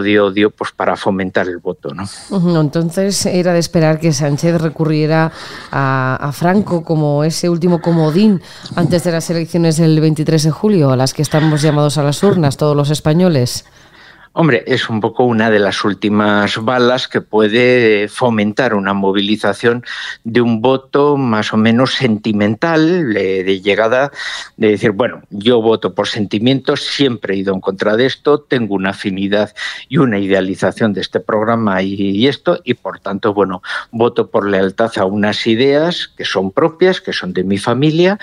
de 0.01 0.19
odio, 0.19 0.51
pues 0.51 0.71
para 0.71 0.95
fomentar 0.95 1.47
el 1.47 1.57
voto, 1.57 1.93
¿no? 1.93 2.61
Entonces 2.61 3.25
era 3.25 3.53
de 3.53 3.59
esperar 3.59 3.99
que 3.99 4.13
Sánchez 4.13 4.61
recurriera 4.61 5.31
a, 5.71 6.17
a 6.21 6.31
Franco 6.31 6.83
como 6.83 7.23
ese 7.23 7.49
último 7.49 7.81
comodín 7.81 8.41
antes 8.75 9.03
de 9.03 9.11
las 9.11 9.29
elecciones 9.29 9.77
del 9.77 9.99
23 9.99 10.43
de 10.43 10.51
julio, 10.51 10.91
a 10.91 10.95
las 10.95 11.13
que 11.13 11.21
estamos 11.21 11.61
llamados 11.61 11.97
a 11.97 12.03
las 12.03 12.23
urnas 12.23 12.57
todos 12.57 12.75
los 12.75 12.89
españoles. 12.89 13.65
Hombre, 14.35 14.63
es 14.65 14.89
un 14.89 14.99
poco 14.99 15.25
una 15.25 15.51
de 15.51 15.59
las 15.59 15.85
últimas 15.85 16.57
balas 16.57 17.07
que 17.07 17.21
puede 17.21 18.07
fomentar 18.07 18.73
una 18.73 18.95
movilización 18.95 19.85
de 20.23 20.41
un 20.41 20.59
voto 20.59 21.17
más 21.17 21.53
o 21.53 21.57
menos 21.57 21.93
sentimental, 21.93 23.13
de, 23.13 23.61
llegada, 23.61 24.11
de 24.57 24.69
decir, 24.69 24.89
bueno, 24.89 25.21
yo 25.29 25.61
voto 25.61 25.93
por 25.93 26.07
sentimientos, 26.07 26.81
siempre 26.81 27.35
he 27.35 27.37
ido 27.37 27.53
en 27.53 27.61
contra 27.61 27.95
de 27.95 28.07
esto, 28.07 28.39
tengo 28.39 28.73
una 28.73 28.89
afinidad 28.89 29.53
y 29.87 29.97
una 29.97 30.17
idealización 30.17 30.93
de 30.93 31.01
este 31.01 31.19
programa 31.19 31.83
y, 31.83 32.25
esto, 32.25 32.59
y 32.63 32.73
por 32.73 32.99
tanto, 32.99 33.35
bueno, 33.35 33.61
voto 33.91 34.31
por 34.31 34.49
lealtad 34.49 34.93
a 34.95 35.05
unas 35.05 35.45
ideas 35.45 36.07
que 36.07 36.25
son 36.25 36.49
propias, 36.49 37.01
que 37.01 37.13
son 37.13 37.33
de 37.33 37.43
mi 37.43 37.59
familia, 37.59 38.17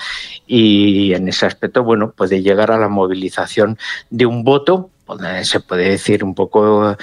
y 0.49 1.15
en 1.15 1.29
ese 1.29 1.47
aspecto, 1.47 1.85
bueno, 1.85 2.11
puede 2.11 2.43
llegar 2.43 2.73
a 2.73 2.79
la 2.79 2.89
movilización 2.89 3.79
de 4.11 4.27
un 4.27 4.43
voto 4.43 4.91
se 5.43 5.61
puede 5.61 5.91
decir 5.91 6.25
un 6.25 6.35
poco 6.35 6.97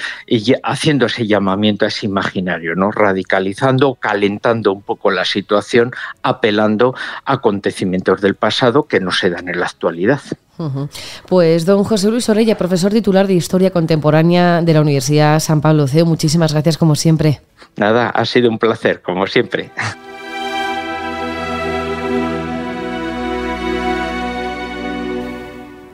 haciendo 0.62 1.06
ese 1.06 1.26
llamamiento 1.26 1.84
a 1.84 1.88
ese 1.88 2.06
imaginario, 2.06 2.74
¿no? 2.74 2.90
radicalizando, 2.90 3.94
calentando 3.94 4.72
un 4.72 4.82
poco 4.82 5.10
la 5.10 5.24
situación, 5.24 5.92
apelando 6.22 6.94
a 7.24 7.34
acontecimientos 7.34 8.20
del 8.20 8.34
pasado 8.34 8.84
que 8.84 9.00
no 9.00 9.12
se 9.12 9.30
dan 9.30 9.48
en 9.48 9.60
la 9.60 9.66
actualidad. 9.66 10.20
Pues 11.28 11.64
don 11.66 11.84
José 11.84 12.10
Luis 12.10 12.28
Orella, 12.28 12.58
profesor 12.58 12.92
titular 12.92 13.26
de 13.26 13.34
Historia 13.34 13.70
Contemporánea 13.70 14.60
de 14.60 14.74
la 14.74 14.80
Universidad 14.80 15.38
San 15.38 15.60
Pablo 15.60 15.86
CEU, 15.86 16.04
muchísimas 16.04 16.52
gracias 16.52 16.76
como 16.76 16.96
siempre. 16.96 17.40
Nada, 17.76 18.10
ha 18.10 18.24
sido 18.24 18.50
un 18.50 18.58
placer, 18.58 19.00
como 19.02 19.26
siempre. 19.26 19.70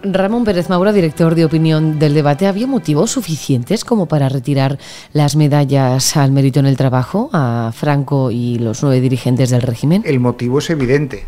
Ramón 0.05 0.45
Pérez 0.45 0.69
Maura, 0.69 0.93
director 0.93 1.35
de 1.35 1.47
opinión 1.47 1.99
del 1.99 2.13
debate, 2.13 2.47
¿había 2.47 2.67
motivos 2.67 3.13
suficientes 3.13 3.85
como 3.85 4.07
para 4.07 4.29
retirar 4.29 4.79
las 5.13 5.35
medallas 5.35 6.17
al 6.17 6.31
mérito 6.31 6.61
en 6.61 6.67
el 6.67 6.77
trabajo 6.77 7.31
a 7.33 7.73
Franco 7.75 8.31
y 8.31 8.59
los 8.59 8.83
nueve 8.83 9.01
dirigentes 9.01 9.51
del 9.51 9.63
régimen? 9.63 10.03
El 10.05 10.21
motivo 10.21 10.59
es 10.59 10.69
evidente. 10.69 11.25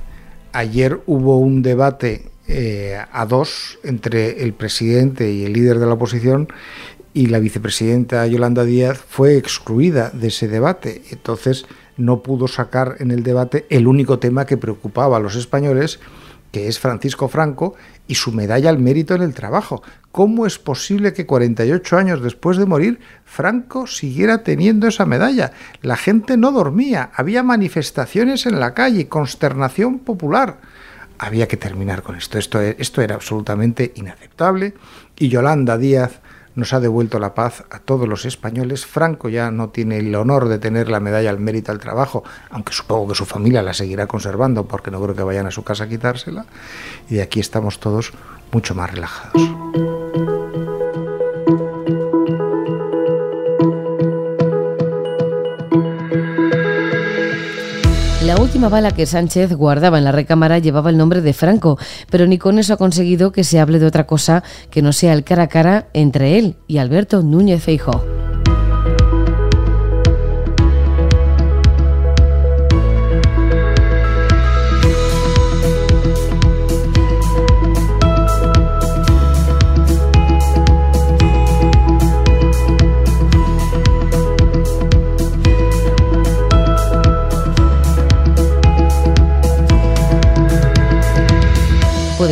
Ayer 0.53 1.01
hubo 1.07 1.39
un 1.39 1.63
debate 1.63 2.27
eh, 2.49 2.99
a 3.11 3.25
dos 3.25 3.79
entre 3.83 4.43
el 4.43 4.53
presidente 4.53 5.33
y 5.33 5.45
el 5.45 5.55
líder 5.55 5.79
de 5.79 5.87
la 5.87 5.95
oposición 5.95 6.49
y 7.15 7.27
la 7.27 7.39
vicepresidenta 7.39 8.27
Yolanda 8.27 8.65
Díaz 8.65 8.99
fue 8.99 9.39
excluida 9.39 10.11
de 10.11 10.29
ese 10.29 10.49
debate. 10.49 11.03
Entonces 11.11 11.65
no 11.97 12.23
pudo 12.23 12.47
sacar 12.47 12.97
en 12.99 13.11
el 13.11 13.23
debate 13.23 13.65
el 13.71 13.87
único 13.87 14.19
tema 14.19 14.45
que 14.45 14.59
preocupaba 14.59 15.17
a 15.17 15.21
los 15.21 15.35
españoles 15.35 15.99
que 16.57 16.69
es 16.69 16.79
Francisco 16.79 17.29
Franco, 17.29 17.75
y 18.09 18.15
su 18.15 18.33
medalla 18.33 18.71
al 18.71 18.79
mérito 18.79 19.15
en 19.15 19.21
el 19.21 19.35
trabajo. 19.35 19.83
¿Cómo 20.11 20.47
es 20.47 20.59
posible 20.59 21.13
que 21.13 21.27
48 21.27 21.99
años 21.99 22.23
después 22.23 22.57
de 22.57 22.65
morir 22.65 22.99
Franco 23.27 23.87
siguiera 23.87 24.43
teniendo 24.43 24.89
esa 24.89 25.05
medalla? 25.05 25.53
La 25.83 25.99
gente 25.99 26.39
no 26.39 26.53
dormía, 26.53 27.11
había 27.13 27.43
manifestaciones 27.43 28.47
en 28.47 28.59
la 28.59 28.73
calle, 28.73 29.07
consternación 29.07 29.99
popular. 29.99 30.57
Había 31.19 31.47
que 31.47 31.59
terminar 31.59 32.03
con 32.03 32.17
esto. 32.17 32.39
Esto, 32.39 32.59
esto 32.63 33.03
era 33.03 33.17
absolutamente 33.17 33.93
inaceptable 33.95 34.73
y 35.19 35.29
Yolanda 35.29 35.77
Díaz 35.77 36.23
nos 36.57 36.73
ha 36.73 36.81
devuelto 36.81 37.21
la 37.21 37.35
paz 37.35 37.65
a 37.71 37.79
todos 37.79 38.09
los 38.09 38.25
españoles. 38.25 38.85
Franco 38.85 39.29
ya 39.29 39.51
no 39.51 39.69
tiene 39.69 39.99
el 39.99 40.15
honor 40.15 40.49
de 40.49 40.59
tener 40.59 40.89
la 40.89 40.99
medalla 40.99 41.31
al 41.31 41.39
mérito 41.39 41.71
al 41.71 41.79
trabajo, 41.79 42.25
aunque 42.51 42.73
supongo 42.73 43.09
que 43.09 43.15
su 43.15 43.27
familia 43.27 43.63
la 43.63 43.75
seguirá 43.75 44.07
conservando 44.09 44.65
porque 44.65 44.91
no 44.91 45.01
creo 45.01 45.15
que 45.15 45.23
vayan 45.23 45.47
a 45.47 45.51
su 45.51 45.63
casa 45.63 45.85
a 45.85 45.89
quitársela. 45.89 46.47
Y 47.09 47.17
de 47.17 47.23
aquí 47.23 47.39
estamos 47.39 47.79
todos 47.79 48.13
mucho 48.51 48.75
más 48.75 48.91
relajados. 48.91 50.06
Última 58.57 58.71
bala 58.71 58.91
que 58.91 59.05
Sánchez 59.05 59.53
guardaba 59.53 59.99
en 59.99 60.05
la 60.05 60.13
recámara 60.13 60.59
llevaba 60.59 60.89
el 60.89 60.97
nombre 60.97 61.21
de 61.21 61.35
Franco, 61.35 61.79
pero 62.09 62.27
ni 62.27 62.39
con 62.39 62.59
eso 62.59 62.73
ha 62.73 62.79
conseguido 62.79 63.31
que 63.31 63.45
se 63.45 63.61
hable 63.61 63.79
de 63.79 63.85
otra 63.85 64.07
cosa 64.07 64.45
que 64.71 64.81
no 64.81 64.95
sea 64.95 65.13
el 65.13 65.25
cara 65.25 65.43
a 65.43 65.49
cara 65.49 65.89
entre 65.93 66.39
él 66.39 66.57
y 66.67 66.79
Alberto 66.79 67.23
Núñez 67.23 67.63
Feijóo. 67.63 68.16